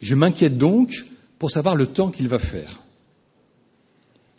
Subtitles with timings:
[0.00, 1.04] Je m'inquiète donc
[1.38, 2.80] pour savoir le temps qu'il va faire.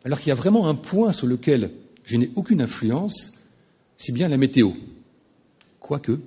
[0.03, 1.71] Alors qu'il y a vraiment un point sur lequel
[2.03, 3.34] je n'ai aucune influence,
[3.97, 4.71] c'est bien la météo.
[5.79, 6.20] Quoique,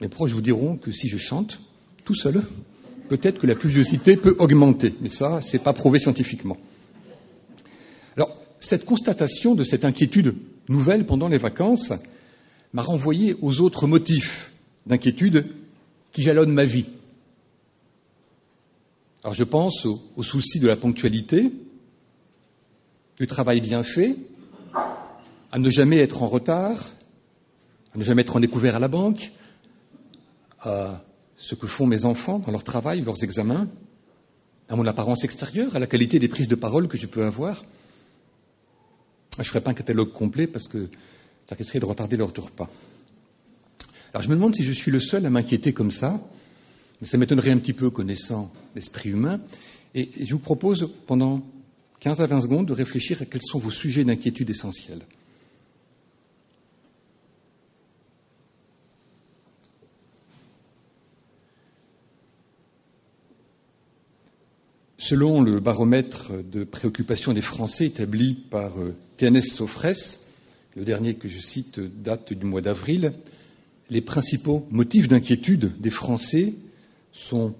[0.00, 1.60] mes proches vous diront que si je chante
[2.04, 2.42] tout seul,
[3.08, 4.94] peut-être que la pluviosité peut augmenter.
[5.00, 6.56] Mais ça, c'est pas prouvé scientifiquement.
[8.16, 10.34] Alors, cette constatation de cette inquiétude
[10.68, 11.92] nouvelle pendant les vacances
[12.72, 14.52] m'a renvoyé aux autres motifs
[14.86, 15.46] d'inquiétude
[16.12, 16.86] qui jalonnent ma vie.
[19.24, 21.50] Alors, je pense au, souci de la ponctualité,
[23.18, 24.16] du travail bien fait,
[25.50, 26.90] à ne jamais être en retard,
[27.94, 29.32] à ne jamais être en découvert à la banque,
[30.60, 31.02] à
[31.38, 33.66] ce que font mes enfants dans leur travail, leurs examens,
[34.68, 37.64] à mon apparence extérieure, à la qualité des prises de parole que je peux avoir.
[39.36, 40.90] Je ne ferai pas un catalogue complet parce que
[41.46, 42.68] ça risquerait de retarder l'heure de repas.
[44.12, 46.20] Alors je me demande si je suis le seul à m'inquiéter comme ça,
[47.04, 49.40] ça m'étonnerait un petit peu connaissant l'esprit humain.
[49.94, 51.42] Et je vous propose pendant
[52.00, 55.02] 15 à 20 secondes de réfléchir à quels sont vos sujets d'inquiétude essentiels.
[64.98, 70.18] Selon le baromètre de préoccupation des Français établi par euh, TNS Sofres,
[70.76, 73.12] le dernier que je cite date du mois d'avril,
[73.90, 76.54] les principaux motifs d'inquiétude des Français
[77.14, 77.54] sont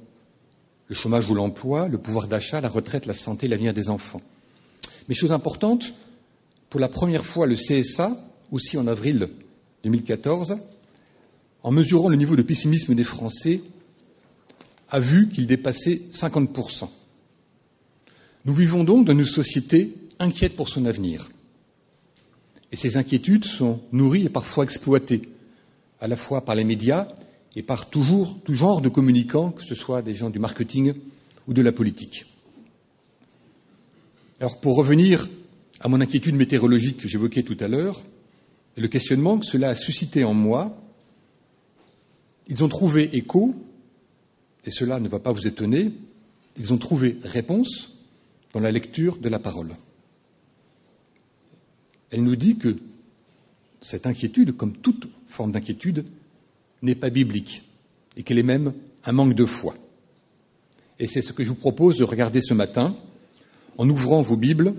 [0.89, 4.21] le chômage ou l'emploi, le pouvoir d'achat, la retraite, la santé, l'avenir des enfants.
[5.09, 5.95] Mais chose importante,
[6.69, 8.15] pour la première fois, le CSA,
[8.53, 9.31] aussi en avril
[9.85, 10.59] 2014,
[11.63, 13.63] en mesurant le niveau de pessimisme des Français,
[14.91, 16.91] a vu qu'il dépassait 50%
[18.45, 21.31] nous vivons donc dans une société inquiète pour son avenir.
[22.73, 25.29] Et ces inquiétudes sont nourries et parfois exploitées,
[26.01, 27.09] à la fois par les médias
[27.57, 30.95] et par toujours tout genre de communicants, que ce soit des gens du marketing
[31.47, 32.27] ou de la politique.
[34.41, 35.29] Alors pour revenir
[35.81, 38.03] à mon inquiétude météorologique que j'évoquais tout à l'heure,
[38.77, 40.77] et le questionnement que cela a suscité en moi,
[42.49, 43.55] ils ont trouvé écho,
[44.67, 45.93] et cela ne va pas vous étonner,
[46.57, 47.91] ils ont trouvé réponse
[48.53, 49.75] dans la lecture de la parole.
[52.11, 52.77] Elle nous dit que
[53.81, 56.05] cette inquiétude, comme toute forme d'inquiétude,
[56.85, 57.63] n'est pas biblique
[58.17, 58.73] et qu'elle est même
[59.05, 59.75] un manque de foi.
[60.99, 62.97] Et c'est ce que je vous propose de regarder ce matin
[63.79, 64.75] en ouvrant vos Bibles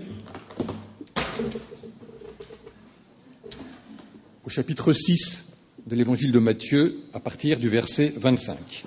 [4.44, 5.44] au chapitre 6
[5.86, 8.84] de l'évangile de Matthieu à partir du verset 25.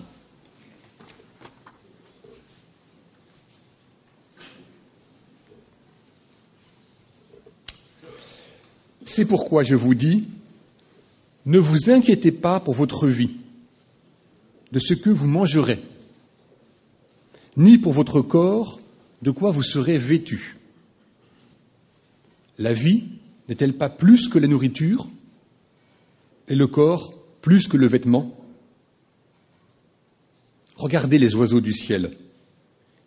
[9.04, 10.28] C'est pourquoi je vous dis,
[11.50, 13.32] ne vous inquiétez pas pour votre vie,
[14.72, 15.80] de ce que vous mangerez,
[17.58, 18.80] ni pour votre corps,
[19.24, 20.58] de quoi vous serez vêtu.
[22.60, 23.06] La vie
[23.48, 25.10] n'est-elle pas plus que la nourriture
[26.50, 28.38] et le corps plus que le vêtement?
[30.76, 32.12] Regardez les oiseaux du ciel.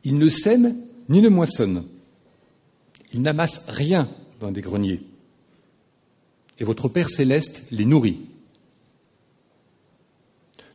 [0.02, 0.74] Ils ne sèment
[1.08, 1.84] ni ne moissonnent.
[3.14, 4.08] Ils n'amassent rien
[4.40, 5.00] dans des greniers
[6.62, 8.20] et votre Père céleste les nourrit.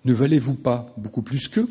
[0.07, 1.67] Ne valez-vous pas beaucoup plus qu'eux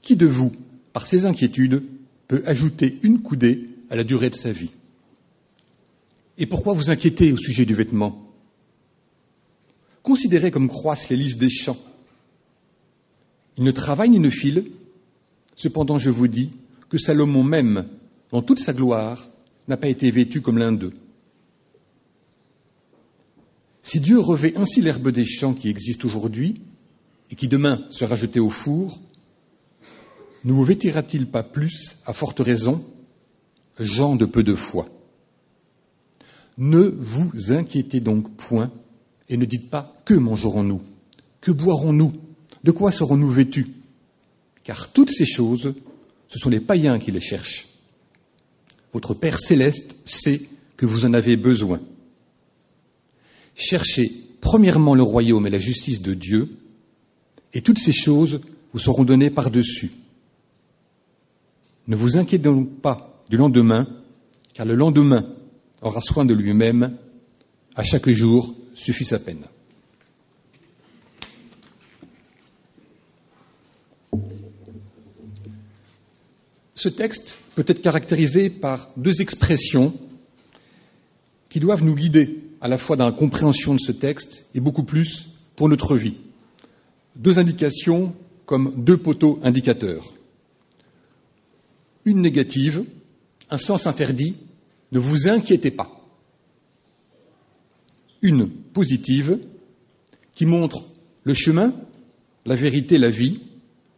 [0.00, 0.50] Qui de vous,
[0.94, 1.82] par ses inquiétudes,
[2.26, 4.70] peut ajouter une coudée à la durée de sa vie?
[6.38, 8.32] Et pourquoi vous inquiétez au sujet du vêtement?
[10.02, 11.76] Considérez comme croissent les lys des champs.
[13.58, 14.70] Ils ne travaillent ni ne filent.
[15.54, 16.52] Cependant, je vous dis
[16.88, 17.86] que Salomon même,
[18.32, 19.28] dans toute sa gloire,
[19.66, 20.94] n'a pas été vêtu comme l'un d'eux.
[23.82, 26.60] Si Dieu revêt ainsi l'herbe des champs qui existe aujourd'hui
[27.30, 29.00] et qui demain sera jetée au four,
[30.44, 32.84] ne vous vêtira-t-il pas plus, à forte raison,
[33.78, 34.88] gens de peu de foi?
[36.58, 38.70] Ne vous inquiétez donc point
[39.28, 40.82] et ne dites pas que mangerons-nous?
[41.40, 42.12] Que boirons-nous?
[42.64, 43.68] De quoi serons-nous vêtus?
[44.64, 45.74] Car toutes ces choses,
[46.28, 47.68] ce sont les païens qui les cherchent.
[48.92, 50.42] Votre Père céleste sait
[50.76, 51.80] que vous en avez besoin.
[53.58, 56.48] Cherchez premièrement le royaume et la justice de Dieu,
[57.52, 58.40] et toutes ces choses
[58.72, 59.90] vous seront données par-dessus.
[61.88, 63.88] Ne vous inquiétez donc pas du lendemain,
[64.54, 65.26] car le lendemain
[65.82, 66.96] aura soin de lui-même.
[67.74, 69.42] À chaque jour suffit sa peine.
[76.76, 79.92] Ce texte peut être caractérisé par deux expressions
[81.48, 84.82] qui doivent nous guider à la fois dans la compréhension de ce texte et beaucoup
[84.82, 86.16] plus pour notre vie.
[87.16, 88.14] Deux indications
[88.46, 90.12] comme deux poteaux indicateurs.
[92.04, 92.84] Une négative,
[93.50, 94.34] un sens interdit,
[94.92, 95.90] ne vous inquiétez pas.
[98.22, 99.38] Une positive,
[100.38, 100.84] qui montre
[101.24, 101.74] le chemin,
[102.46, 103.40] la vérité, la vie,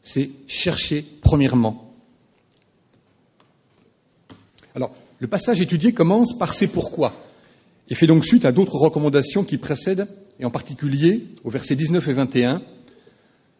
[0.00, 1.94] c'est chercher premièrement.
[4.74, 7.14] Alors, le passage étudié commence par c'est pourquoi
[7.90, 10.06] et fait donc suite à d'autres recommandations qui précèdent,
[10.38, 12.62] et en particulier au verset 19 et 21.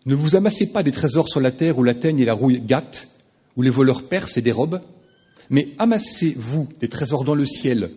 [0.07, 2.61] Ne vous amassez pas des trésors sur la terre où la teigne et la rouille
[2.61, 3.09] gâtent,
[3.57, 4.81] où les voleurs percent et dérobent,
[5.51, 7.91] mais amassez-vous des trésors dans le ciel,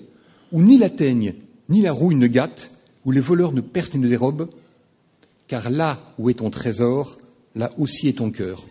[0.51, 1.35] où ni la teigne
[1.69, 2.71] ni la rouille ne gâtent,
[3.05, 4.49] où les voleurs ne percent et ne dérobent,
[5.47, 7.17] car là où est ton trésor,
[7.55, 8.65] là aussi est ton cœur.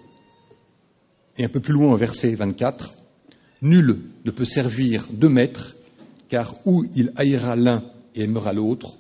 [1.38, 2.93] Et un peu plus loin, au verset 24,
[3.62, 5.76] Nul ne peut servir deux maîtres,
[6.32, 7.84] car ou il haïra l'un
[8.14, 8.96] et aimera l'autre,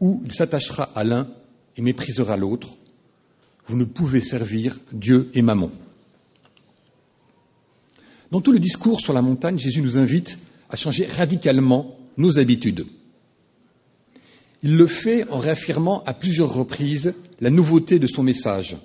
[0.00, 1.26] ou il s'attachera à l'un
[1.78, 2.76] et méprisera l'autre.
[3.66, 5.70] Vous ne pouvez servir Dieu et Maman.
[8.30, 10.36] Dans tout le discours sur la montagne, Jésus nous invite
[10.68, 12.84] à changer radicalement nos habitudes.
[14.62, 18.76] Il le fait en réaffirmant à plusieurs reprises la nouveauté de son message,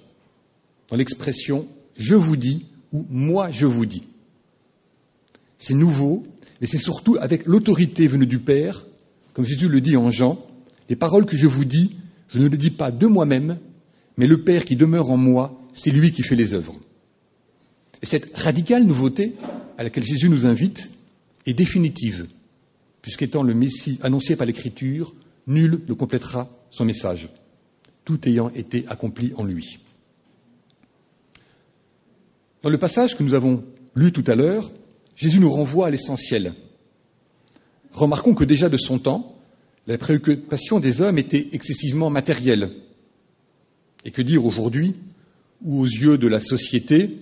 [0.89, 4.03] dans l'expression je vous dis ou moi je vous dis.
[5.57, 6.24] C'est nouveau,
[6.62, 8.86] mais c'est surtout avec l'autorité venue du Père,
[9.34, 10.40] comme Jésus le dit en Jean,
[10.90, 11.96] les paroles que je vous dis,
[12.30, 13.58] je ne les dis pas de moi-même,
[14.18, 16.76] mais le Père qui demeure en moi, c'est lui qui fait les œuvres.
[18.02, 19.34] Et cette radicale nouveauté
[19.78, 20.90] à laquelle Jésus nous invite
[21.46, 22.28] est définitive,
[23.02, 25.16] puisqu'étant le Messie annoncé par l'Écriture,
[25.48, 27.30] nul ne complétera son message,
[28.06, 29.80] tout ayant été accompli en lui.
[32.62, 33.64] Dans le passage que nous avons
[33.96, 34.72] lu tout à l'heure,
[35.15, 36.54] Jésus nous renvoie à l'essentiel.
[37.92, 39.36] Remarquons que déjà de son temps,
[39.86, 42.71] la préoccupation des hommes était excessivement matérielle.
[44.06, 44.95] Et que dire aujourd'hui,
[45.63, 47.18] où aux yeux de la société,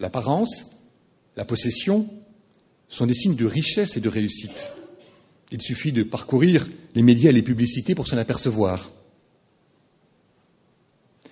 [0.00, 0.66] l'apparence,
[1.36, 2.08] la possession
[2.88, 4.70] sont des signes de richesse et de réussite.
[5.50, 8.90] Il suffit de parcourir les médias et les publicités pour s'en apercevoir.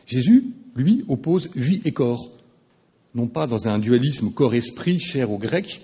[0.06, 0.44] Jésus,
[0.74, 2.35] lui, oppose vie et corps,
[3.16, 5.80] non pas dans un dualisme corps-esprit cher aux Grecs,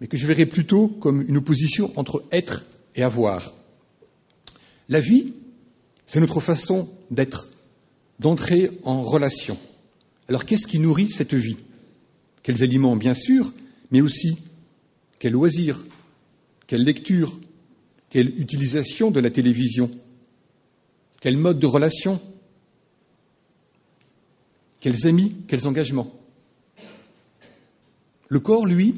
[0.00, 2.64] mais que je verrais plutôt comme une opposition entre être
[2.94, 3.54] et avoir.
[4.90, 5.32] La vie,
[6.04, 7.48] c'est notre façon d'être,
[8.20, 9.56] d'entrer en relation.
[10.28, 11.56] Alors qu'est-ce qui nourrit cette vie?
[12.42, 13.52] Quels aliments, bien sûr,
[13.90, 14.36] mais aussi
[15.18, 15.82] quels loisirs,
[16.66, 17.40] quelle lecture,
[18.10, 19.90] quelle utilisation de la télévision
[21.20, 22.20] Quel mode de relation
[24.80, 26.12] Quels amis Quels engagements?
[28.28, 28.94] Le corps, lui,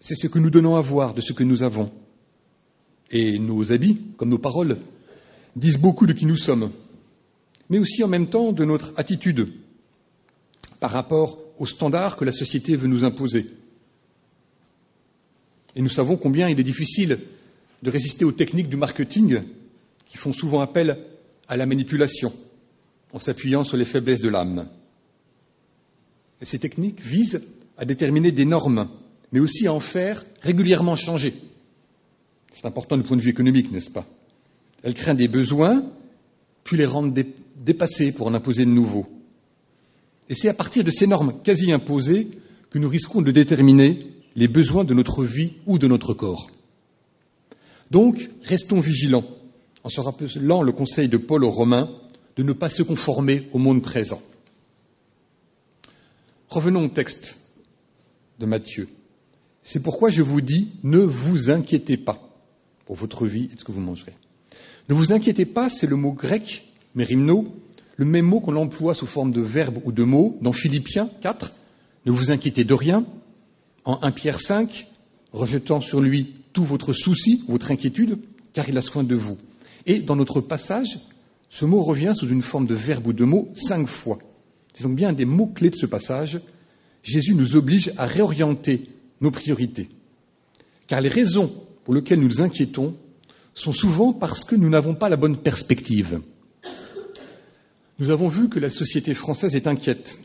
[0.00, 1.90] c'est ce que nous donnons à voir de ce que nous avons.
[3.10, 4.78] Et nos habits, comme nos paroles,
[5.56, 6.70] disent beaucoup de qui nous sommes,
[7.68, 9.52] mais aussi en même temps de notre attitude
[10.80, 13.50] par rapport aux standards que la société veut nous imposer.
[15.76, 17.18] Et nous savons combien il est difficile
[17.82, 19.42] de résister aux techniques du marketing
[20.06, 20.98] qui font souvent appel
[21.48, 22.32] à la manipulation
[23.12, 24.68] en s'appuyant sur les faiblesses de l'âme.
[26.40, 27.42] Et ces techniques visent
[27.76, 28.88] à déterminer des normes,
[29.32, 31.34] mais aussi à en faire régulièrement changer.
[32.52, 34.06] C'est important du point de vue économique, n'est-ce pas?
[34.82, 35.84] Elles créent des besoins,
[36.64, 37.18] puis les rendent
[37.56, 39.06] dépassés pour en imposer de nouveaux.
[40.28, 42.28] Et c'est à partir de ces normes quasi imposées
[42.70, 43.98] que nous risquons de déterminer
[44.36, 46.50] les besoins de notre vie ou de notre corps.
[47.90, 49.24] Donc, restons vigilants,
[49.84, 51.90] en se rappelant le conseil de Paul aux Romains
[52.36, 54.22] de ne pas se conformer au monde présent.
[56.48, 57.38] Revenons au texte
[58.42, 58.88] de Matthieu.
[59.62, 62.18] C'est pourquoi je vous dis, ne vous inquiétez pas
[62.84, 64.14] pour votre vie et ce que vous mangerez.
[64.88, 67.46] Ne vous inquiétez pas, c'est le mot grec, mérimno,
[67.96, 71.52] le même mot qu'on emploie sous forme de verbe ou de mot dans Philippiens 4.
[72.04, 73.04] Ne vous inquiétez de rien.
[73.84, 74.88] En 1 Pierre 5,
[75.32, 78.18] rejetant sur lui tout votre souci, votre inquiétude,
[78.52, 79.38] car il a soin de vous.
[79.86, 80.98] Et dans notre passage,
[81.48, 84.18] ce mot revient sous une forme de verbe ou de mot cinq fois.
[84.74, 86.40] C'est donc bien un des mots-clés de ce passage.
[87.02, 88.88] Jésus nous oblige à réorienter
[89.20, 89.88] nos priorités.
[90.86, 91.52] Car les raisons
[91.84, 92.96] pour lesquelles nous nous inquiétons
[93.54, 96.20] sont souvent parce que nous n'avons pas la bonne perspective.
[97.98, 100.18] Nous avons vu que la société française est inquiète.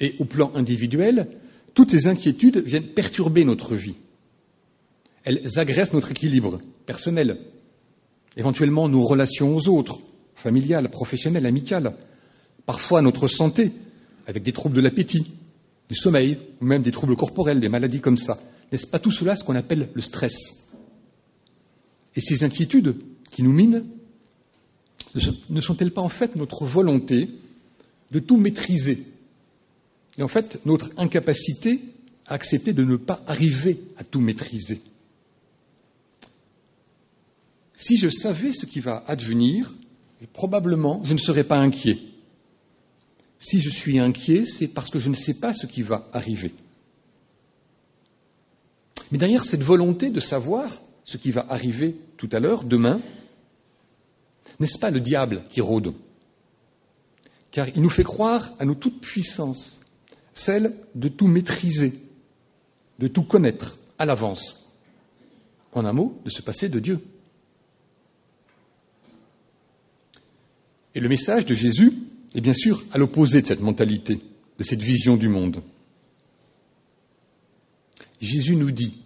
[0.00, 1.28] Et au plan individuel,
[1.74, 3.94] toutes ces inquiétudes viennent perturber notre vie.
[5.24, 7.38] Elles agressent notre équilibre personnel,
[8.36, 10.00] éventuellement nos relations aux autres,
[10.34, 11.94] familiales, professionnelles, amicales,
[12.66, 13.70] parfois notre santé,
[14.26, 15.26] avec des troubles de l'appétit,
[15.92, 18.40] du sommeil, ou même des troubles corporels, des maladies comme ça.
[18.72, 20.70] N'est-ce pas tout cela ce qu'on appelle le stress?
[22.16, 22.96] Et ces inquiétudes
[23.30, 23.84] qui nous minent,
[25.50, 27.28] ne sont-elles pas en fait notre volonté
[28.10, 29.04] de tout maîtriser?
[30.16, 31.78] Et en fait, notre incapacité
[32.24, 34.80] à accepter de ne pas arriver à tout maîtriser.
[37.74, 39.74] Si je savais ce qui va advenir,
[40.32, 41.98] probablement je ne serais pas inquiet.
[43.42, 46.54] Si je suis inquiet, c'est parce que je ne sais pas ce qui va arriver.
[49.10, 50.70] Mais derrière cette volonté de savoir
[51.02, 53.00] ce qui va arriver tout à l'heure, demain,
[54.60, 55.92] n'est-ce pas le diable qui rôde?
[57.50, 59.80] Car il nous fait croire à nos toutes puissances,
[60.32, 61.98] celle de tout maîtriser,
[63.00, 64.68] de tout connaître à l'avance.
[65.72, 67.00] En un mot, de se passer de Dieu.
[70.94, 71.92] Et le message de Jésus
[72.34, 74.18] est bien sûr à l'opposé de cette mentalité,
[74.58, 75.62] de cette vision du monde.
[78.20, 78.98] Jésus nous dit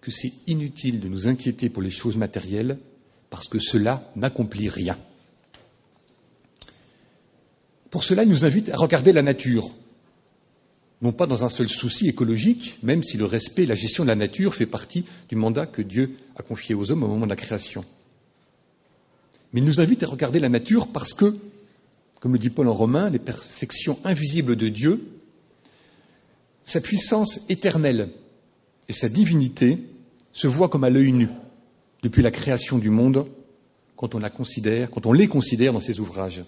[0.00, 2.78] que c'est inutile de nous inquiéter pour les choses matérielles
[3.30, 4.98] parce que cela n'accomplit rien.
[7.90, 9.70] Pour cela, il nous invite à regarder la nature,
[11.02, 14.08] non pas dans un seul souci écologique, même si le respect et la gestion de
[14.08, 17.30] la nature fait partie du mandat que Dieu a confié aux hommes au moment de
[17.30, 17.84] la création.
[19.52, 21.36] Mais il nous invite à regarder la nature parce que,
[22.26, 25.00] comme le dit Paul en Romain, les perfections invisibles de Dieu,
[26.64, 28.08] sa puissance éternelle
[28.88, 29.78] et sa divinité
[30.32, 31.28] se voient comme à l'œil nu
[32.02, 33.28] depuis la création du monde
[33.94, 36.42] quand on la considère, quand on les considère dans ses ouvrages.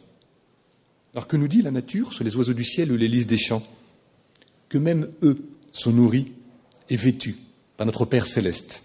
[1.15, 3.39] Alors que nous dit la nature sur les oiseaux du ciel ou les lys des
[3.39, 3.63] champs
[4.69, 5.39] Que même eux
[5.71, 6.33] sont nourris
[6.91, 7.37] et vêtus
[7.77, 8.83] par notre Père céleste.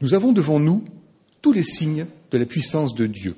[0.00, 0.82] Nous avons devant nous
[1.40, 3.36] tous les signes de la puissance de Dieu.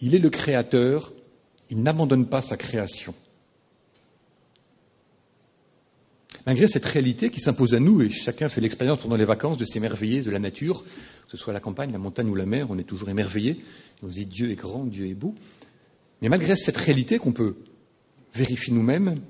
[0.00, 1.12] Il est le Créateur,
[1.70, 3.14] il n'abandonne pas sa création.
[6.46, 9.64] Malgré cette réalité qui s'impose à nous, et chacun fait l'expérience pendant les vacances de
[9.64, 12.78] s'émerveiller de la nature, que ce soit la campagne, la montagne ou la mer, on
[12.78, 13.60] est toujours émerveillé,
[14.02, 15.34] on se dit Dieu est grand, Dieu est beau.
[16.20, 17.56] Mais malgré cette réalité qu'on peut
[18.34, 19.20] vérifier nous-mêmes,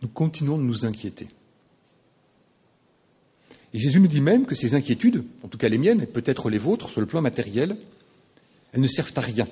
[0.00, 1.28] nous continuons de nous inquiéter.
[3.74, 6.48] Et Jésus nous dit même que ces inquiétudes, en tout cas les miennes et peut-être
[6.48, 7.76] les vôtres sur le plan matériel,
[8.72, 9.48] elles ne servent à rien,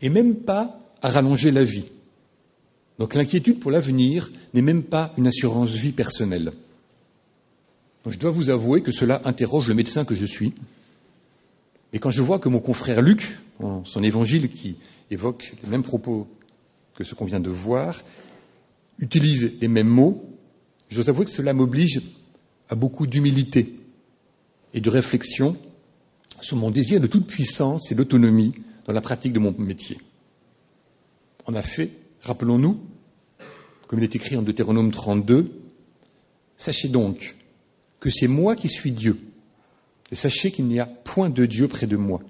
[0.00, 1.86] et même pas à rallonger la vie.
[2.98, 6.52] Donc l'inquiétude pour l'avenir n'est même pas une assurance vie personnelle.
[8.04, 10.52] Donc je dois vous avouer que cela interroge le médecin que je suis.
[11.92, 14.76] Et quand je vois que mon confrère Luc, dans son évangile qui
[15.10, 16.26] évoque les mêmes propos
[16.94, 18.02] que ce qu'on vient de voir,
[18.98, 20.24] utilise les mêmes mots,
[20.88, 22.00] je dois avouer que cela m'oblige
[22.68, 23.76] à beaucoup d'humilité
[24.72, 25.56] et de réflexion
[26.40, 28.52] sur mon désir de toute puissance et d'autonomie
[28.86, 29.98] dans la pratique de mon métier.
[31.46, 31.90] En fait,
[32.22, 32.80] rappelons-nous,
[33.86, 35.50] comme il est écrit en Deutéronome 32,
[36.56, 37.36] Sachez donc
[38.00, 39.18] que c'est moi qui suis Dieu,
[40.10, 42.22] et sachez qu'il n'y a point de Dieu près de moi.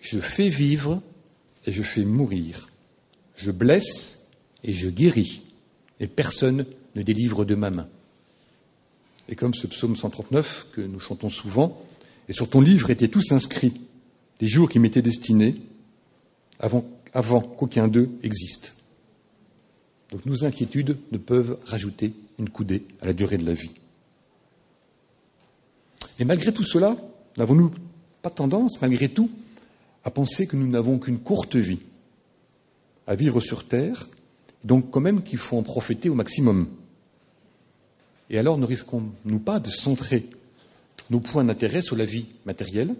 [0.00, 1.02] Je fais vivre
[1.66, 2.68] et je fais mourir.
[3.36, 4.20] Je blesse
[4.64, 5.42] et je guéris,
[6.00, 7.88] et personne ne délivre de ma main.
[9.28, 11.82] Et comme ce psaume 139 que nous chantons souvent,
[12.28, 13.80] et sur ton livre étaient tous inscrits
[14.40, 15.56] les jours qui m'étaient destinés
[16.60, 18.74] avant, qu'aucun d'eux existe.
[20.10, 23.70] Donc nos inquiétudes ne peuvent rajouter une coudée à la durée de la vie.
[26.18, 26.96] Et malgré tout cela,
[27.36, 27.72] n'avons-nous
[28.22, 29.30] pas tendance, malgré tout,
[30.04, 31.80] à penser que nous n'avons qu'une courte vie
[33.06, 34.08] à vivre sur Terre,
[34.64, 36.68] donc quand même qu'il faut en profiter au maximum?
[38.30, 40.26] Et alors ne risquons-nous pas de centrer
[41.10, 42.94] nos points d'intérêt sur la vie matérielle,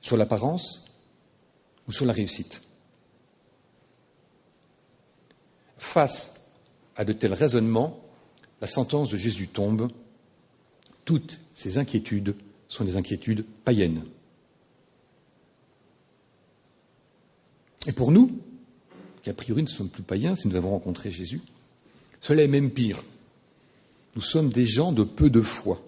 [0.00, 0.84] sur l'apparence
[1.88, 2.62] ou sur la réussite
[5.78, 6.34] Face
[6.96, 8.00] à de tels raisonnements,
[8.60, 9.90] la sentence de Jésus tombe.
[11.04, 12.34] Toutes ces inquiétudes
[12.68, 14.04] sont des inquiétudes païennes.
[17.86, 18.40] Et pour nous,
[19.22, 21.40] qui a priori ne sommes plus païens si nous avons rencontré Jésus,
[22.20, 23.02] cela est même pire.
[24.16, 25.80] Nous sommes des gens de peu de foi.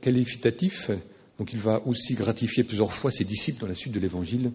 [0.00, 0.90] Qualificatif,
[1.38, 4.52] donc il va aussi gratifier plusieurs fois ses disciples dans la suite de l'Évangile,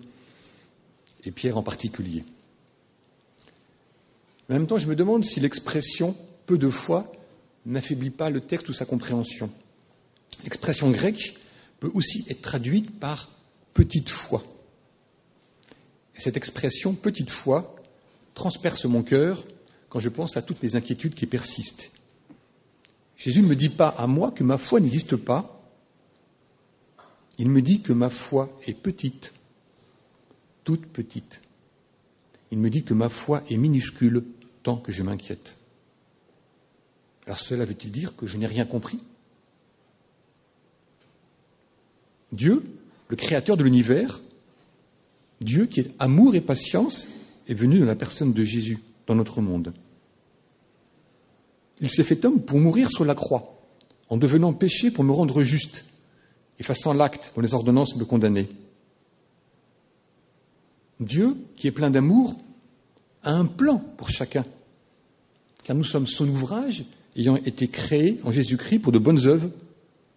[1.24, 2.24] et Pierre en particulier.
[4.50, 7.12] en même temps, je me demande si l'expression peu de foi
[7.66, 9.50] n'affaiblit pas le texte ou sa compréhension.
[10.44, 11.36] L'expression grecque
[11.80, 13.30] peut aussi être traduite par
[13.74, 14.44] petite foi.
[16.16, 17.76] Et cette expression petite foi
[18.34, 19.44] transperce mon cœur
[19.90, 21.92] quand je pense à toutes mes inquiétudes qui persistent.
[23.18, 25.54] Jésus ne me dit pas à moi que ma foi n'existe pas,
[27.40, 29.34] il me dit que ma foi est petite,
[30.64, 31.42] toute petite.
[32.52, 34.24] Il me dit que ma foi est minuscule
[34.64, 35.56] tant que je m'inquiète.
[37.26, 39.00] Alors cela veut-il dire que je n'ai rien compris?
[42.32, 42.64] Dieu,
[43.10, 44.22] le créateur de l'univers,
[45.42, 47.08] Dieu qui est amour et patience
[47.48, 49.74] est venu dans la personne de Jésus dans notre monde.
[51.82, 53.62] Il s'est fait homme pour mourir sur la croix,
[54.10, 55.86] en devenant péché pour me rendre juste,
[56.60, 58.50] effaçant l'acte dont les ordonnances me condamnaient.
[61.00, 62.36] Dieu, qui est plein d'amour,
[63.24, 64.46] a un plan pour chacun,
[65.64, 69.50] car nous sommes son ouvrage ayant été créés en Jésus-Christ pour de bonnes œuvres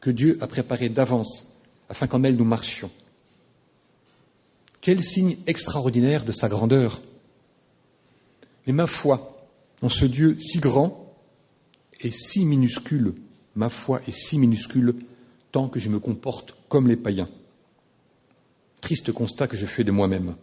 [0.00, 1.57] que Dieu a préparées d'avance
[1.88, 2.90] afin qu'en elles nous marchions.
[4.81, 7.00] Quel signe extraordinaire de sa grandeur.
[8.67, 9.47] Mais ma foi
[9.83, 11.10] en ce Dieu si grand
[12.00, 13.14] est si minuscule,
[13.54, 14.95] ma foi est si minuscule
[15.52, 17.28] tant que je me comporte comme les païens.
[18.80, 20.37] Triste constat que je fais de moi-même.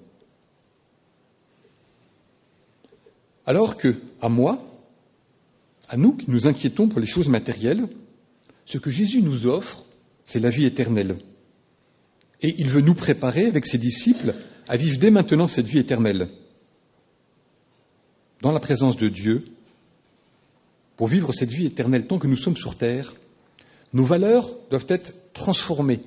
[3.45, 4.61] Alors que, à moi,
[5.87, 7.87] à nous qui nous inquiétons pour les choses matérielles,
[8.65, 9.85] ce que Jésus nous offre,
[10.25, 11.17] c'est la vie éternelle.
[12.41, 14.35] Et il veut nous préparer, avec ses disciples,
[14.67, 16.27] à vivre dès maintenant cette vie éternelle,
[18.41, 19.45] dans la présence de Dieu,
[20.97, 23.13] pour vivre cette vie éternelle tant que nous sommes sur terre.
[23.93, 26.01] Nos valeurs doivent être transformées,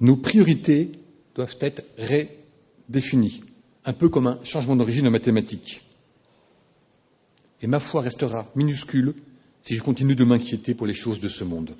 [0.00, 0.92] nos priorités
[1.34, 3.42] doivent être redéfinies,
[3.84, 5.82] un peu comme un changement d'origine en mathématiques
[7.60, 9.14] et ma foi restera minuscule
[9.62, 11.74] si je continue de m'inquiéter pour les choses de ce monde.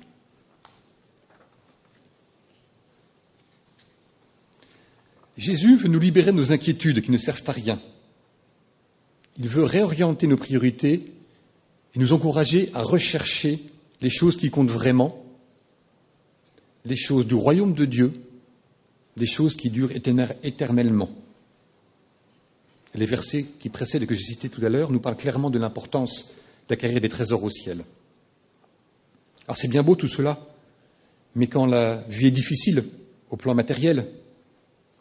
[5.37, 7.79] Jésus veut nous libérer de nos inquiétudes qui ne servent à rien.
[9.37, 11.13] Il veut réorienter nos priorités
[11.95, 13.59] et nous encourager à rechercher
[14.01, 15.23] les choses qui comptent vraiment,
[16.85, 18.13] les choses du royaume de Dieu,
[19.17, 19.91] des choses qui durent
[20.43, 21.09] éternellement.
[22.95, 25.59] Les versets qui précèdent et que j'ai cités tout à l'heure nous parlent clairement de
[25.59, 26.27] l'importance
[26.67, 27.83] d'acquérir des trésors au ciel.
[29.47, 30.39] Alors c'est bien beau tout cela,
[31.35, 32.83] mais quand la vie est difficile
[33.29, 34.07] au plan matériel,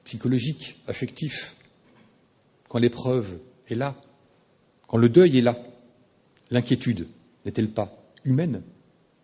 [0.04, 1.54] psychologique, affectif,
[2.68, 3.94] quand l'épreuve est là,
[4.86, 5.56] quand le deuil est là,
[6.50, 7.08] l'inquiétude
[7.44, 7.94] n'est-elle pas
[8.24, 8.62] humaine,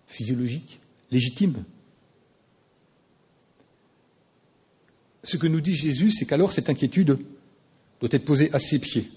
[0.07, 1.65] physiologique, légitime?
[5.23, 7.19] Ce que nous dit Jésus, c'est qu'alors cette inquiétude
[8.01, 9.11] doit être posé à ses pieds.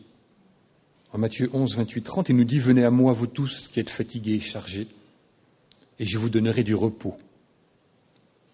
[1.11, 3.89] En Matthieu 11, 28, 30, il nous dit Venez à moi, vous tous qui êtes
[3.89, 4.87] fatigués et chargés,
[5.99, 7.17] et je vous donnerai du repos.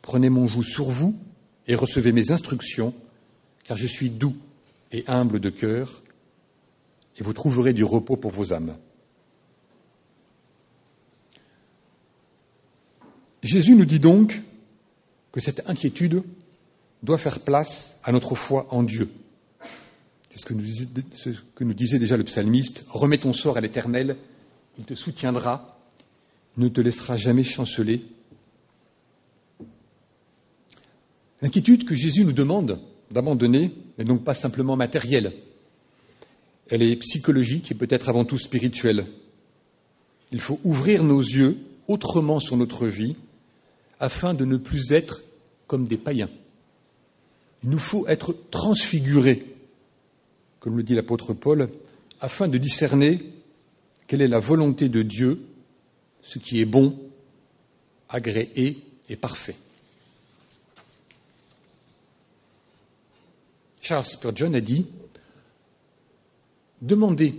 [0.02, 1.16] Prenez mon joug sur vous
[1.68, 2.94] et recevez mes instructions,
[3.64, 4.36] car je suis doux
[4.92, 6.02] et humble de cœur,
[7.18, 8.76] et vous trouverez du repos pour vos âmes.
[13.44, 14.42] Jésus nous dit donc
[15.32, 16.24] que cette inquiétude
[17.04, 19.10] doit faire place à notre foi en Dieu.
[20.30, 22.86] C'est ce, que nous disait, déjà le psalmiste.
[22.88, 24.16] Remets ton sort à l'Éternel,
[24.78, 25.78] il te soutiendra,
[26.58, 28.04] ne te laissera jamais chanceler.
[31.42, 32.80] L'inquiétude que Jésus nous demande
[33.12, 35.34] d'abandonner n'est donc pas simplement matérielle.
[36.70, 39.06] Elle est psychologique et peut-être avant tout spirituelle.
[40.32, 43.18] Il faut ouvrir nos yeux autrement sur notre vie
[44.04, 45.24] afin de ne plus être
[45.66, 46.30] comme des païens.
[47.64, 49.54] Il nous faut être transfigurés
[50.64, 51.70] comme le dit l'apôtre Paul,
[52.22, 53.20] afin de discerner
[54.08, 55.46] quelle est la volonté de Dieu,
[56.22, 56.98] ce qui est bon,
[58.08, 58.78] agréé
[59.10, 59.58] et parfait.
[63.82, 64.86] Charles Spurgeon a dit
[66.82, 67.36] Demandez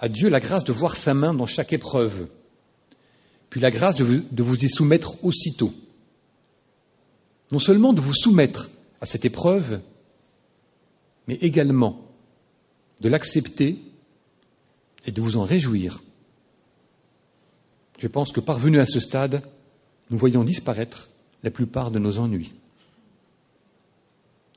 [0.00, 2.26] à Dieu la grâce de voir sa main dans chaque épreuve,
[3.50, 5.74] puis la grâce de vous, y soumettre aussitôt.
[7.50, 9.80] Non seulement de vous soumettre à cette épreuve,
[11.26, 12.06] mais également
[13.00, 13.76] de l'accepter
[15.04, 16.00] et de vous en réjouir.
[17.98, 19.42] Je pense que parvenu à ce stade,
[20.10, 21.08] nous voyons disparaître
[21.42, 22.52] la plupart de nos ennuis.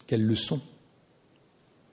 [0.05, 0.61] Quelles leçons,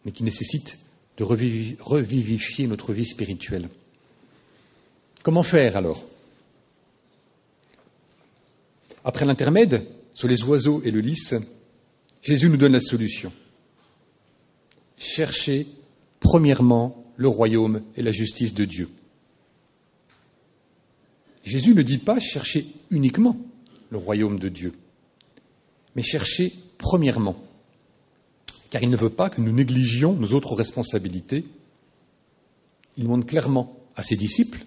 [0.04, 0.78] mais qui nécessitent
[1.16, 3.68] de revivifier notre vie spirituelle.
[5.22, 6.04] Comment faire alors?
[9.04, 9.84] Après l'intermède
[10.14, 11.34] sur les oiseaux et le lys,
[12.22, 13.32] Jésus nous donne la solution.
[14.98, 15.66] Cherchez
[16.20, 18.88] premièrement le royaume et la justice de Dieu.
[21.42, 23.36] Jésus ne dit pas chercher uniquement
[23.88, 24.72] le royaume de Dieu,
[25.96, 27.42] mais chercher premièrement,
[28.70, 31.44] car il ne veut pas que nous négligions nos autres responsabilités.
[32.96, 34.64] Il montre clairement à ses disciples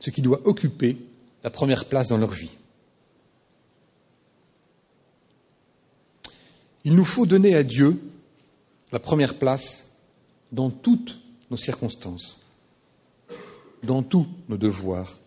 [0.00, 0.96] ce qui doit occuper
[1.42, 2.50] la première place dans leur vie.
[6.86, 8.00] Il nous faut donner à Dieu
[8.92, 9.88] la première place
[10.52, 11.18] dans toutes
[11.50, 12.38] nos circonstances,
[13.82, 15.18] dans tous nos devoirs,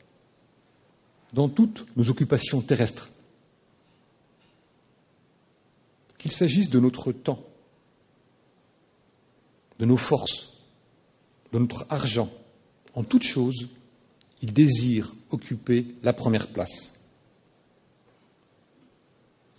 [1.34, 3.10] dans toutes nos occupations terrestres.
[6.18, 7.44] Qu'il s'agisse de notre temps
[9.80, 10.54] de nos forces,
[11.52, 12.30] de notre argent,
[12.94, 13.68] en toute chose,
[14.42, 16.94] il désire occuper la première place.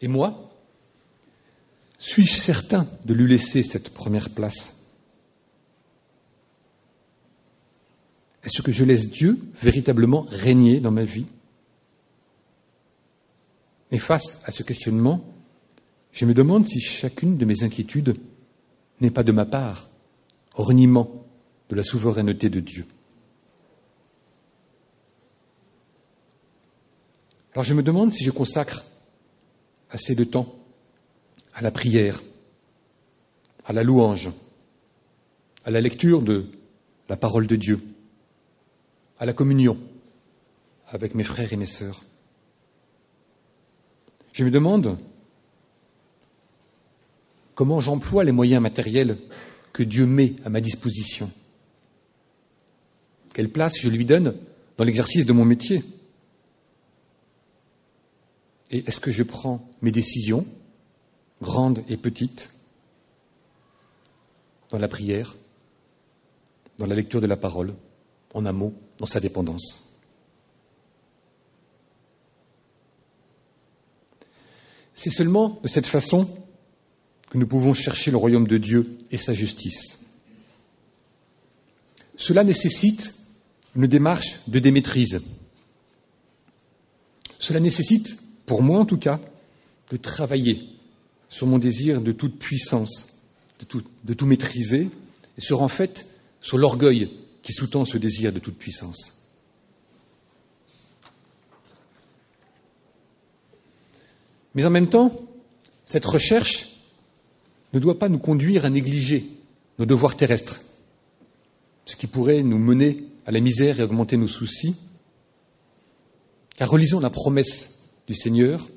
[0.00, 0.49] Et moi,
[2.00, 4.78] suis-je certain de lui laisser cette première place?
[8.42, 11.26] Est-ce que je laisse Dieu véritablement régner dans ma vie?
[13.90, 15.22] Et face à ce questionnement,
[16.10, 18.16] je me demande si chacune de mes inquiétudes
[19.02, 19.90] n'est pas de ma part
[20.54, 21.26] reniement
[21.68, 22.86] de la souveraineté de Dieu.
[27.52, 28.84] Alors je me demande si je consacre
[29.90, 30.59] assez de temps
[31.54, 32.22] à la prière,
[33.64, 34.30] à la louange,
[35.64, 36.46] à la lecture de
[37.08, 37.80] la parole de Dieu,
[39.18, 39.78] à la communion
[40.88, 42.02] avec mes frères et mes sœurs.
[44.32, 44.98] Je me demande
[47.54, 49.16] comment j'emploie les moyens matériels
[49.72, 51.30] que Dieu met à ma disposition.
[53.32, 54.36] Quelle place je lui donne
[54.76, 55.84] dans l'exercice de mon métier?
[58.70, 60.46] Et est-ce que je prends mes décisions,
[61.40, 62.50] grandes et petites,
[64.70, 65.36] dans la prière,
[66.78, 67.74] dans la lecture de la parole,
[68.34, 69.90] en un mot, dans sa dépendance
[75.00, 76.28] C'est seulement de cette façon
[77.30, 80.00] que nous pouvons chercher le royaume de Dieu et sa justice.
[82.16, 83.14] Cela nécessite
[83.74, 85.22] une démarche de démaîtrise.
[87.38, 89.18] Cela nécessite, pour moi en tout cas,
[89.90, 90.68] de travailler
[91.30, 93.06] sur mon désir de toute puissance,
[93.60, 94.90] de tout, maîtriser,
[95.38, 96.06] et sur en fait
[96.42, 97.08] sur l'orgueil
[97.42, 99.16] qui sous-tend ce désir de toute puissance.
[104.54, 105.12] Mais en même temps,
[105.84, 106.66] cette recherche
[107.72, 109.24] ne doit pas nous conduire à négliger
[109.78, 110.60] nos devoirs terrestres,
[111.86, 114.74] ce qui pourrait nous mener à la misère et augmenter nos soucis,
[116.56, 118.68] car relisons la promesse du Seigneur,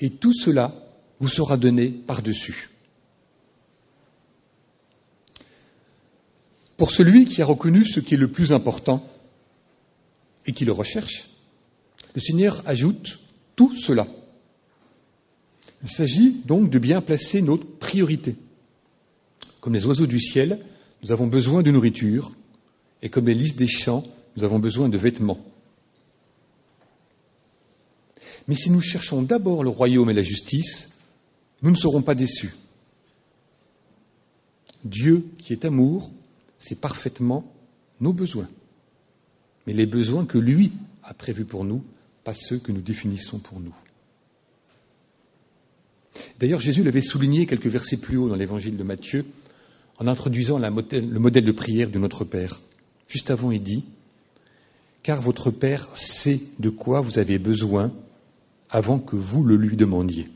[0.00, 0.74] et tout cela
[1.20, 2.70] vous sera donné par-dessus.
[6.76, 9.06] Pour celui qui a reconnu ce qui est le plus important
[10.46, 11.28] et qui le recherche,
[12.14, 13.20] le Seigneur ajoute
[13.54, 14.08] tout cela.
[15.82, 18.36] Il s'agit donc de bien placer notre priorité.
[19.60, 20.58] Comme les oiseaux du ciel,
[21.02, 22.32] nous avons besoin de nourriture,
[23.02, 24.04] et comme les lys des champs,
[24.36, 25.38] nous avons besoin de vêtements.
[28.48, 30.89] Mais si nous cherchons d'abord le royaume et la justice,
[31.62, 32.54] nous ne serons pas déçus.
[34.84, 36.10] Dieu, qui est amour,
[36.58, 37.52] sait parfaitement
[38.00, 38.48] nos besoins,
[39.66, 41.82] mais les besoins que lui a prévus pour nous,
[42.24, 43.74] pas ceux que nous définissons pour nous.
[46.38, 49.26] D'ailleurs, Jésus l'avait souligné quelques versets plus haut dans l'évangile de Matthieu
[49.98, 52.60] en introduisant le modèle de prière de notre Père.
[53.08, 53.84] Juste avant, il dit
[55.02, 57.92] Car votre Père sait de quoi vous avez besoin
[58.70, 60.28] avant que vous le lui demandiez.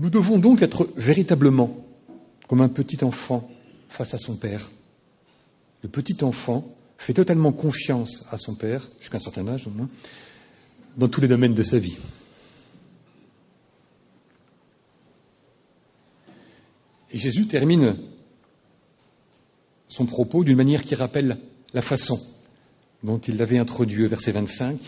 [0.00, 1.76] Nous devons donc être véritablement
[2.48, 3.50] comme un petit enfant
[3.90, 4.70] face à son Père.
[5.82, 9.90] Le petit enfant fait totalement confiance à son Père, jusqu'à un certain âge au moins,
[10.96, 11.98] dans tous les domaines de sa vie.
[17.10, 17.94] Et Jésus termine
[19.86, 21.36] son propos d'une manière qui rappelle
[21.74, 22.18] la façon
[23.02, 24.78] dont il l'avait introduit au verset 25.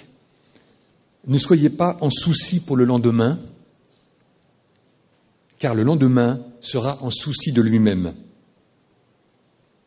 [1.27, 3.38] Ne soyez pas en souci pour le lendemain,
[5.62, 8.14] car le lendemain sera en souci de lui-même.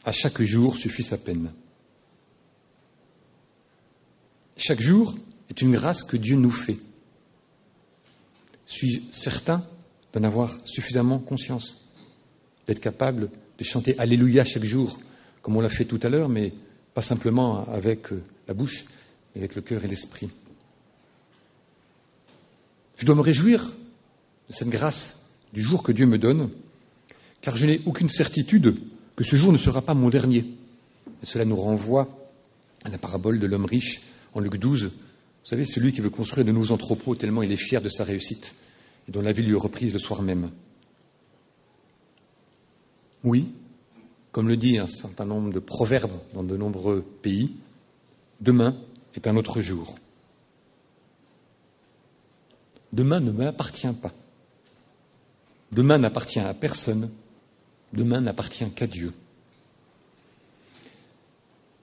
[0.06, 1.52] À chaque jour suffit sa peine.
[4.56, 5.18] Chaque jour
[5.50, 6.78] est une grâce que Dieu nous fait.
[8.66, 9.66] Suis-je certain
[10.14, 11.90] d'en avoir suffisamment conscience,
[12.68, 14.98] d'être capable de chanter Alléluia chaque jour,
[15.42, 16.54] comme on l'a fait tout à l'heure, mais
[16.94, 18.86] pas simplement avec euh, la bouche,
[19.36, 20.30] mais avec le cœur et l'esprit?
[22.96, 23.74] Je dois me réjouir
[24.48, 25.25] de cette grâce
[25.56, 26.50] du jour que Dieu me donne,
[27.42, 28.76] car je n'ai aucune certitude
[29.16, 30.46] que ce jour ne sera pas mon dernier.
[31.24, 32.30] Et cela nous renvoie
[32.84, 34.02] à la parabole de l'homme riche
[34.34, 34.84] en Luc 12,
[35.46, 38.04] vous savez, celui qui veut construire de nouveaux entrepôts tellement il est fier de sa
[38.04, 38.56] réussite
[39.08, 40.50] et dont la vie lui est reprise le soir même.
[43.24, 43.54] Oui,
[44.32, 47.54] comme le dit un certain nombre de proverbes dans de nombreux pays,
[48.42, 48.76] demain
[49.14, 49.96] est un autre jour.
[52.92, 54.12] Demain ne m'appartient pas.
[55.72, 57.10] Demain n'appartient à personne.
[57.94, 59.14] Demain n'appartient qu'à Dieu.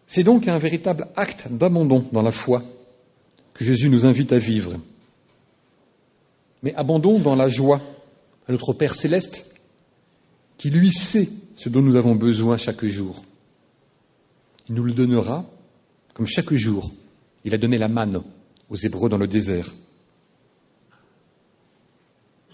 [0.07, 2.63] C'est donc un véritable acte d'abandon dans la foi
[3.55, 4.75] que Jésus nous invite à vivre.
[6.63, 7.81] Mais abandon dans la joie
[8.47, 9.57] à notre Père céleste
[10.59, 13.25] qui lui sait ce dont nous avons besoin chaque jour.
[14.69, 15.45] Il nous le donnera
[16.15, 16.93] comme chaque jour.
[17.45, 18.23] Il a donné la manne
[18.71, 19.73] aux Hébreux dans le désert.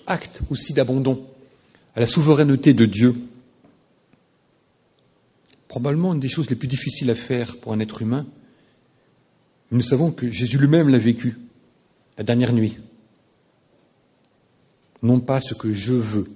[0.09, 1.25] Acte aussi d'abandon
[1.95, 3.15] à la souveraineté de Dieu.
[5.69, 8.27] Probablement une des choses les plus difficiles à faire pour un être humain.
[9.71, 11.37] Nous savons que Jésus lui-même l'a vécu
[12.17, 12.79] la dernière nuit.
[15.03, 16.27] Non pas ce que je veux,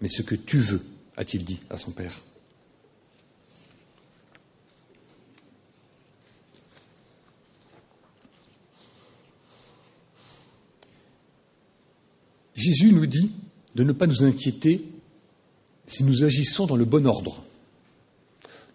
[0.00, 0.84] mais ce que tu veux,
[1.16, 2.20] a-t-il dit à son Père.
[12.54, 13.32] Jésus nous dit
[13.74, 14.84] de ne pas nous inquiéter
[15.86, 17.42] si nous agissons dans le bon ordre.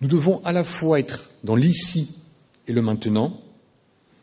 [0.01, 2.15] Nous devons à la fois être dans l'ici
[2.67, 3.41] et le maintenant,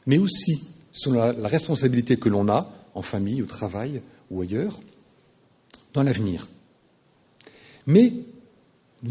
[0.06, 0.60] mais aussi
[0.92, 4.78] sur la, responsabilité que l'on a en famille, au travail ou ailleurs,
[5.92, 6.48] dans l'avenir.
[7.86, 8.12] Mais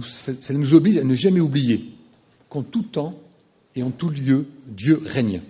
[0.08, 1.92] ça nous oblige à ne jamais oublier
[2.50, 3.20] qu'en tout temps
[3.76, 5.42] et en tout lieu, Dieu règne.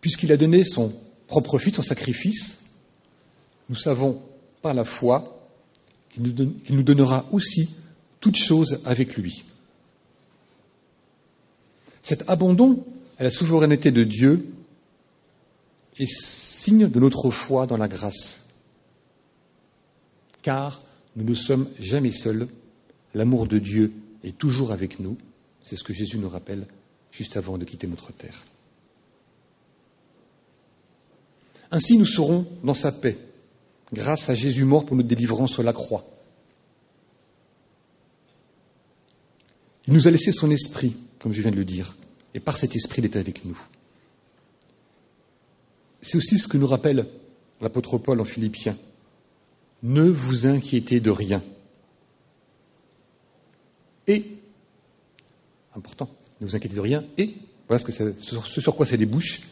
[0.00, 0.92] Puisqu'il a donné son
[1.26, 2.64] propre Fils, son sacrifice,
[3.68, 4.20] nous savons
[4.62, 5.48] par la foi
[6.10, 7.70] qu'il nous, donnera aussi
[8.20, 9.44] toutes choses avec lui.
[12.02, 12.84] Cet abandon
[13.18, 14.46] à la souveraineté de Dieu
[15.98, 18.46] est signe de notre foi dans la grâce
[20.46, 20.80] car
[21.16, 22.46] nous ne sommes jamais seuls.
[23.14, 25.16] L'amour de Dieu est toujours avec nous.
[25.64, 26.68] C'est ce que Jésus nous rappelle
[27.10, 28.44] juste avant de quitter notre terre.
[31.70, 33.18] Ainsi, nous serons dans sa paix,
[33.92, 36.04] grâce à Jésus mort pour nous délivrer sur la croix.
[39.86, 41.96] Il nous a laissé son esprit, comme je viens de le dire,
[42.34, 43.58] et par cet esprit, il est avec nous.
[46.02, 47.06] C'est aussi ce que nous rappelle
[47.60, 48.76] l'apôtre Paul en Philippiens.
[49.82, 51.42] Ne vous inquiétez de rien.
[54.06, 54.24] Et,
[55.74, 56.08] important,
[56.40, 57.34] ne vous inquiétez de rien, et,
[57.68, 59.42] voilà ce, ce sur quoi ça débouche,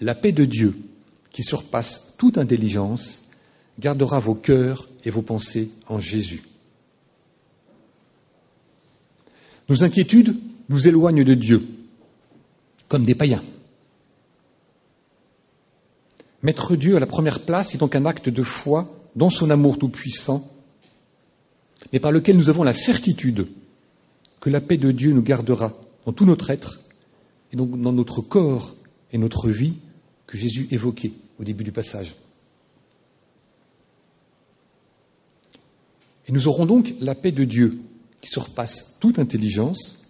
[0.00, 0.74] la paix de Dieu,
[1.30, 3.22] qui surpasse toute intelligence,
[3.78, 6.42] gardera vos cœurs et vos pensées en Jésus.
[9.68, 10.36] Nos inquiétudes
[10.68, 11.66] nous éloignent de Dieu,
[12.88, 13.42] comme des païens.
[16.42, 19.78] Mettre Dieu à la première place est donc un acte de foi dans son amour
[19.78, 20.48] tout-puissant,
[21.92, 23.48] mais par lequel nous avons la certitude
[24.40, 25.72] que la paix de Dieu nous gardera
[26.06, 26.80] dans tout notre être
[27.52, 28.74] et donc dans notre corps
[29.12, 29.74] et notre vie
[30.30, 32.14] que Jésus évoquait au début du passage.
[36.28, 37.80] Et nous aurons donc la paix de Dieu
[38.20, 40.06] qui surpasse toute intelligence,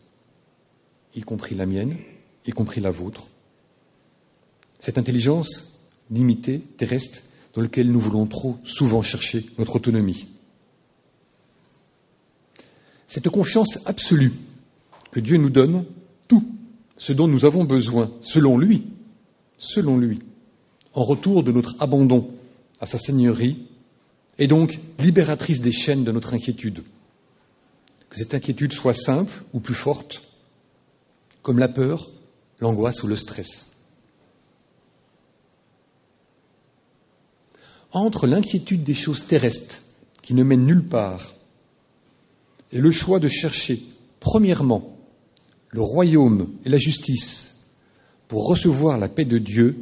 [1.15, 1.97] y compris la mienne,
[2.47, 3.29] y compris la vôtre.
[4.79, 7.23] Cette intelligence limitée, terrestre,
[7.55, 10.27] dans lequel nous voulons trop souvent chercher notre autonomie.
[13.07, 14.33] Cette confiance absolue
[15.11, 15.87] que Dieu nous donne,
[16.29, 16.47] tout
[16.99, 18.85] ce dont nous avons besoin, selon lui,
[19.61, 20.19] selon lui,
[20.93, 22.29] en retour de notre abandon
[22.81, 23.59] à sa seigneurie,
[24.39, 26.83] est donc libératrice des chaînes de notre inquiétude.
[28.09, 30.23] Que cette inquiétude soit simple ou plus forte,
[31.43, 32.11] comme la peur,
[32.59, 33.71] l'angoisse ou le stress.
[37.93, 39.83] entre l'inquiétude des choses terrestres
[40.23, 41.35] qui ne mènent nulle part
[42.73, 43.83] et le choix de chercher,
[44.21, 44.97] premièrement,
[45.71, 47.50] le royaume et la justice
[48.31, 49.77] pour recevoir la paix de Dieu,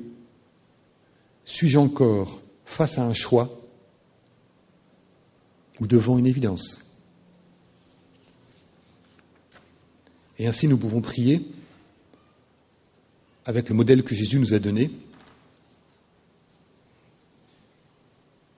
[1.44, 3.50] suis-je encore face à un choix
[5.80, 6.82] ou devant une évidence
[10.38, 11.46] Et ainsi nous pouvons prier
[13.44, 14.90] avec le modèle que Jésus nous a donné,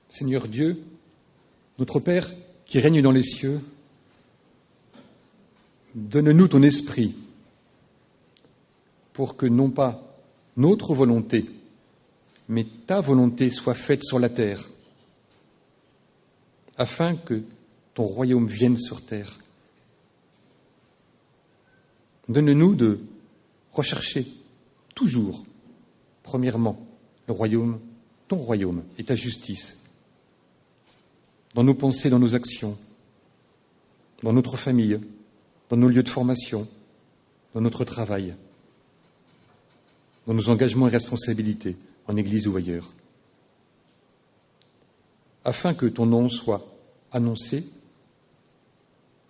[0.09, 0.81] Seigneur Dieu,
[1.81, 2.31] notre Père
[2.65, 3.61] qui règne dans les cieux,
[5.97, 7.17] donne-nous ton esprit
[9.13, 10.03] pour que non pas
[10.57, 11.47] notre volonté,
[12.49, 14.69] mais ta volonté soit faite sur la terre,
[16.77, 17.43] afin que
[17.95, 19.39] ton royaume vienne sur terre.
[22.29, 23.01] Donne-nous de
[23.73, 24.27] rechercher
[24.95, 25.45] toujours,
[26.23, 26.85] premièrement,
[27.27, 27.81] le royaume,
[28.29, 29.81] ton royaume et ta justice,
[31.55, 32.79] dans nos pensées, dans nos actions,
[34.23, 35.01] dans notre famille,
[35.69, 36.69] dans nos lieux de formation,
[37.55, 38.35] dans notre travail,
[40.27, 42.91] dans nos engagements et responsabilités, en Église ou ailleurs,
[45.45, 46.65] afin que ton nom soit
[47.13, 47.65] annoncé,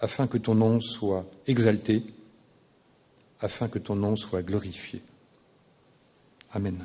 [0.00, 2.02] afin que ton nom soit exalté,
[3.40, 5.02] afin que ton nom soit glorifié.
[6.52, 6.76] Amen.